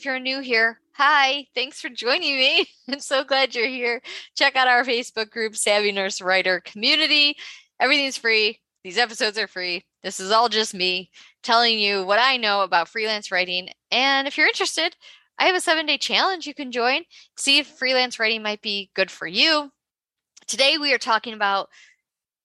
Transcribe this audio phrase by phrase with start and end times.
[0.00, 2.66] If you're new here, hi, thanks for joining me.
[2.88, 4.00] I'm so glad you're here.
[4.34, 7.36] Check out our Facebook group, Savvy Nurse Writer Community.
[7.78, 8.60] Everything's free.
[8.82, 9.84] These episodes are free.
[10.02, 11.10] This is all just me
[11.42, 13.68] telling you what I know about freelance writing.
[13.90, 14.96] And if you're interested,
[15.38, 17.02] I have a seven day challenge you can join.
[17.36, 19.70] See if freelance writing might be good for you.
[20.46, 21.68] Today, we are talking about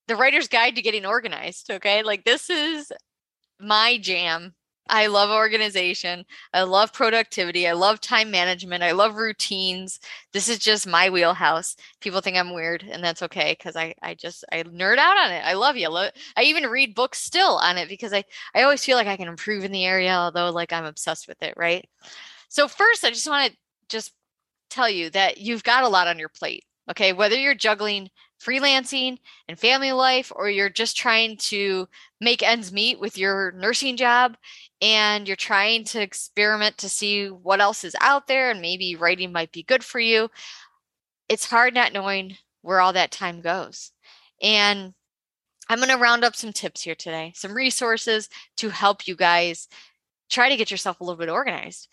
[0.10, 1.72] the writer's guide to getting organized.
[1.72, 2.04] Okay.
[2.04, 2.92] Like, this is
[3.62, 4.56] my jam
[4.88, 6.26] I love organization.
[6.54, 7.68] I love productivity.
[7.68, 8.84] I love time management.
[8.84, 10.00] I love routines.
[10.32, 11.76] This is just my wheelhouse.
[12.02, 15.32] People think I'm weird, and that's okay because I, I just I nerd out on
[15.32, 15.44] it.
[15.44, 15.90] I love you.
[15.92, 18.24] I even read books still on it because I
[18.54, 21.42] I always feel like I can improve in the area, although like I'm obsessed with
[21.42, 21.88] it, right?
[22.50, 23.58] So first, I just want to
[23.90, 24.14] just
[24.70, 26.64] tell you that you've got a lot on your plate.
[26.90, 31.88] Okay, whether you're juggling freelancing and family life, or you're just trying to
[32.22, 34.38] make ends meet with your nursing job
[34.82, 39.32] and you're trying to experiment to see what else is out there and maybe writing
[39.32, 40.30] might be good for you,
[41.30, 43.92] it's hard not knowing where all that time goes.
[44.42, 44.94] And
[45.70, 49.68] I'm going to round up some tips here today, some resources to help you guys
[50.30, 51.88] try to get yourself a little bit organized.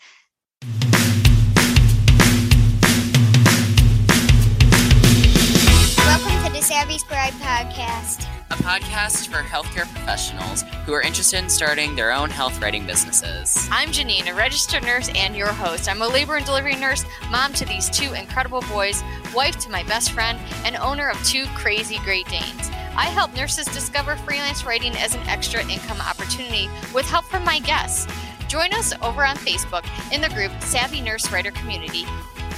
[8.72, 13.68] Podcast for healthcare professionals who are interested in starting their own health writing businesses.
[13.70, 15.90] I'm Janine, a registered nurse and your host.
[15.90, 19.02] I'm a labor and delivery nurse, mom to these two incredible boys,
[19.34, 22.70] wife to my best friend, and owner of two crazy Great Danes.
[22.96, 27.58] I help nurses discover freelance writing as an extra income opportunity with help from my
[27.58, 28.10] guests.
[28.48, 32.06] Join us over on Facebook in the group Savvy Nurse Writer Community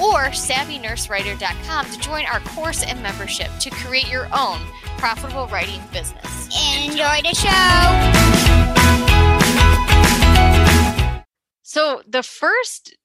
[0.00, 4.60] or savvynursewriter.com to join our course and membership to create your own
[5.04, 6.48] profitable writing business.
[6.78, 7.50] Enjoy the show.
[11.60, 12.96] So, the first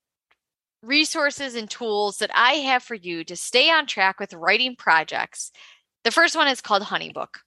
[0.81, 5.51] resources and tools that I have for you to stay on track with writing projects,
[6.05, 7.39] the first one is called Honeybook.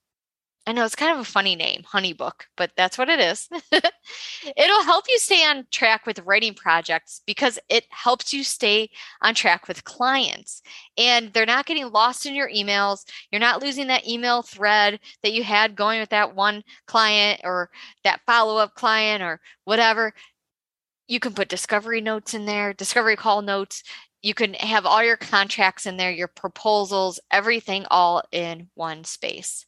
[0.65, 3.49] I know it's kind of a funny name, Honeybook, but that's what it is.
[3.73, 8.91] It'll help you stay on track with writing projects because it helps you stay
[9.23, 10.63] on track with clients.
[10.97, 13.05] And they're not getting lost in your emails.
[13.33, 17.71] You're not losing that email thread that you had going with that one client or
[18.05, 20.15] that follow up client or whatever.
[21.09, 23.83] You can put discovery notes in there, discovery call notes.
[24.23, 29.67] You can have all your contracts in there, your proposals, everything all in one space.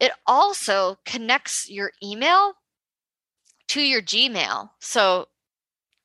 [0.00, 2.54] It also connects your email
[3.68, 4.70] to your Gmail.
[4.80, 5.28] So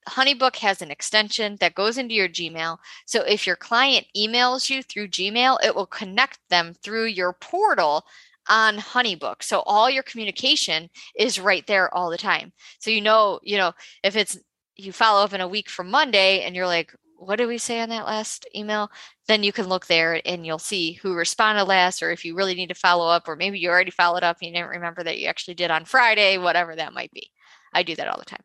[0.07, 2.77] Honeybook has an extension that goes into your Gmail.
[3.05, 8.05] So if your client emails you through Gmail, it will connect them through your portal
[8.47, 9.41] on Honeybook.
[9.41, 12.53] So all your communication is right there all the time.
[12.79, 13.73] So you know, you know,
[14.03, 14.37] if it's
[14.75, 17.79] you follow up in a week from Monday and you're like, what did we say
[17.81, 18.91] on that last email?
[19.27, 22.55] Then you can look there and you'll see who responded last, or if you really
[22.55, 25.19] need to follow up, or maybe you already followed up and you didn't remember that
[25.19, 27.31] you actually did on Friday, whatever that might be.
[27.73, 28.43] I do that all the time.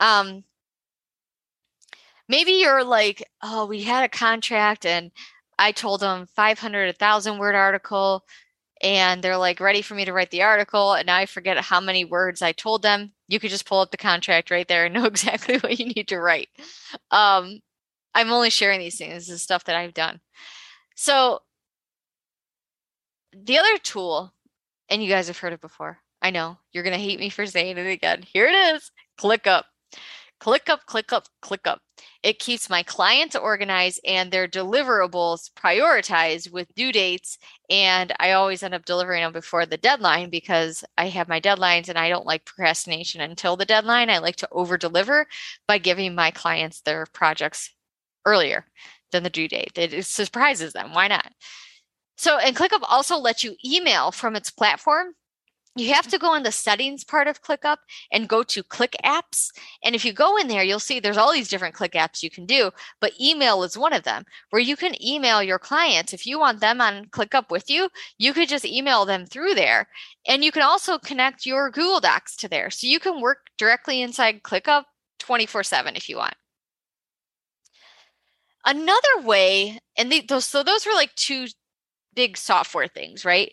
[0.00, 0.44] Um,
[2.28, 5.10] maybe you're like, oh, we had a contract and
[5.58, 8.24] I told them 500, 1,000 word article,
[8.82, 10.94] and they're like ready for me to write the article.
[10.94, 13.12] And now I forget how many words I told them.
[13.28, 16.08] You could just pull up the contract right there and know exactly what you need
[16.08, 16.48] to write.
[17.10, 17.60] Um,
[18.14, 19.26] I'm only sharing these things.
[19.26, 20.20] This is stuff that I've done.
[20.96, 21.40] So
[23.32, 24.32] the other tool,
[24.88, 25.98] and you guys have heard it before.
[26.22, 28.22] I know you're to hate me for saying it again.
[28.22, 29.64] Here it is ClickUp.
[30.40, 31.82] Click up, click up, click up.
[32.22, 37.36] It keeps my clients organized and their deliverables prioritized with due dates.
[37.68, 41.90] And I always end up delivering them before the deadline because I have my deadlines
[41.90, 44.08] and I don't like procrastination until the deadline.
[44.08, 45.26] I like to over deliver
[45.68, 47.70] by giving my clients their projects
[48.24, 48.66] earlier
[49.12, 49.72] than the due date.
[49.76, 50.94] It surprises them.
[50.94, 51.32] Why not?
[52.16, 55.14] So, and ClickUp also lets you email from its platform.
[55.76, 57.76] You have to go in the settings part of ClickUp
[58.12, 59.50] and go to Click Apps.
[59.84, 62.28] And if you go in there, you'll see there's all these different Click apps you
[62.28, 66.12] can do, but email is one of them where you can email your clients.
[66.12, 67.88] If you want them on ClickUp with you,
[68.18, 69.88] you could just email them through there.
[70.26, 72.70] And you can also connect your Google Docs to there.
[72.70, 74.84] So you can work directly inside ClickUp
[75.20, 76.34] 24 7 if you want.
[78.64, 81.46] Another way, and those, so those were like two
[82.14, 83.52] big software things, right?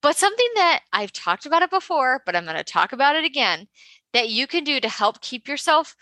[0.00, 3.24] But something that I've talked about it before, but I'm going to talk about it
[3.24, 3.68] again
[4.12, 5.94] that you can do to help keep yourself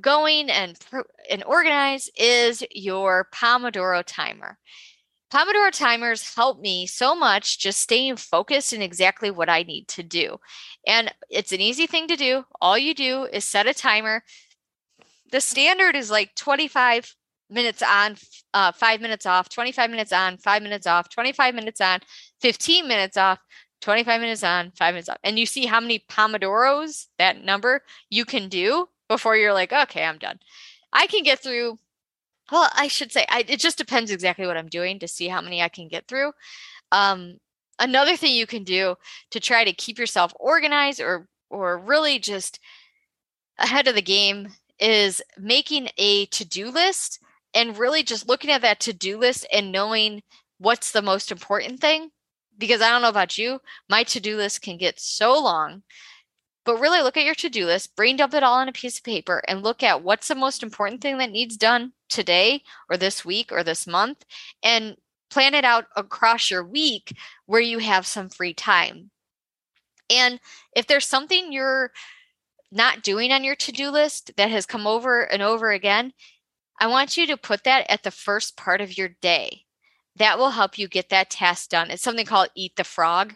[0.00, 0.78] going and
[1.28, 4.58] and organize is your Pomodoro timer.
[5.32, 10.02] Pomodoro timers help me so much just staying focused in exactly what I need to
[10.02, 10.38] do.
[10.86, 12.44] And it's an easy thing to do.
[12.60, 14.24] All you do is set a timer.
[15.30, 17.14] The standard is like 25
[17.50, 18.16] minutes on,
[18.54, 22.00] uh, five minutes off, 25 minutes on, five minutes off, 25 minutes on,
[22.40, 23.38] 15 minutes off,
[23.80, 25.18] 25 minutes on, five minutes off.
[25.24, 30.04] And you see how many Pomodoros, that number, you can do before you're like, okay,
[30.04, 30.38] I'm done.
[30.92, 31.78] I can get through,
[32.52, 35.40] well, I should say, I, it just depends exactly what I'm doing to see how
[35.40, 36.32] many I can get through.
[36.92, 37.38] Um,
[37.78, 38.96] another thing you can do
[39.30, 42.60] to try to keep yourself organized or or really just
[43.58, 44.48] ahead of the game
[44.78, 47.18] is making a to-do list
[47.54, 50.22] and really just looking at that to-do list and knowing
[50.58, 52.10] what's the most important thing
[52.58, 55.82] because i don't know about you my to-do list can get so long
[56.64, 59.04] but really look at your to-do list brain dump it all on a piece of
[59.04, 63.24] paper and look at what's the most important thing that needs done today or this
[63.24, 64.24] week or this month
[64.62, 64.96] and
[65.30, 69.10] plan it out across your week where you have some free time.
[70.10, 70.40] And
[70.74, 71.92] if there's something you're
[72.72, 76.12] not doing on your to-do list that has come over and over again
[76.80, 79.64] I want you to put that at the first part of your day.
[80.16, 81.90] That will help you get that task done.
[81.90, 83.34] It's something called eat the frog.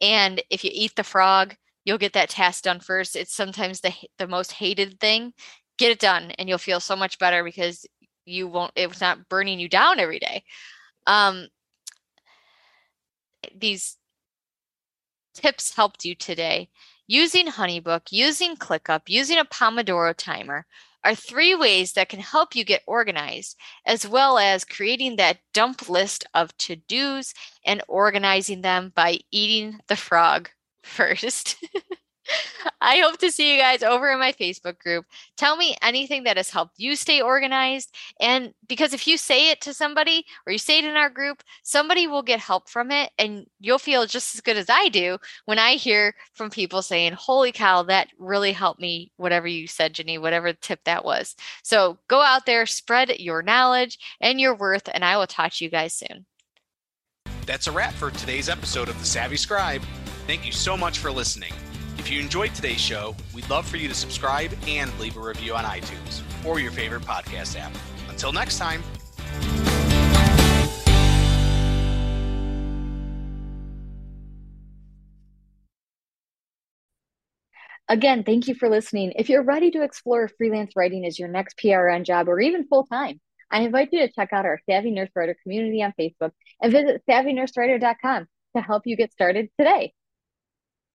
[0.00, 1.54] And if you eat the frog,
[1.84, 3.14] you'll get that task done first.
[3.14, 5.34] It's sometimes the the most hated thing.
[5.78, 7.86] Get it done and you'll feel so much better because
[8.24, 10.42] you won't it's not burning you down every day.
[11.06, 11.48] Um
[13.54, 13.96] these
[15.34, 16.68] tips helped you today.
[17.06, 20.66] Using Honeybook, using ClickUp, using a Pomodoro timer
[21.06, 23.56] are three ways that can help you get organized,
[23.86, 27.32] as well as creating that dump list of to dos
[27.64, 30.50] and organizing them by eating the frog
[30.82, 31.56] first.
[32.80, 35.06] I hope to see you guys over in my Facebook group.
[35.36, 37.94] Tell me anything that has helped you stay organized.
[38.20, 41.42] And because if you say it to somebody or you say it in our group,
[41.62, 43.10] somebody will get help from it.
[43.18, 47.12] And you'll feel just as good as I do when I hear from people saying,
[47.12, 51.36] Holy cow, that really helped me, whatever you said, Jenny, whatever tip that was.
[51.62, 55.64] So go out there, spread your knowledge and your worth, and I will talk to
[55.64, 56.26] you guys soon.
[57.46, 59.82] That's a wrap for today's episode of The Savvy Scribe.
[60.26, 61.52] Thank you so much for listening.
[62.06, 65.56] If you enjoyed today's show, we'd love for you to subscribe and leave a review
[65.56, 67.72] on iTunes or your favorite podcast app.
[68.08, 68.84] Until next time.
[77.88, 79.12] Again, thank you for listening.
[79.16, 82.86] If you're ready to explore freelance writing as your next PRN job or even full
[82.86, 83.20] time,
[83.50, 86.30] I invite you to check out our Savvy Nurse Writer community on Facebook
[86.62, 89.92] and visit savvynursewriter.com to help you get started today.